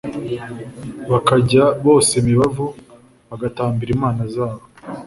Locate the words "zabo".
4.33-4.63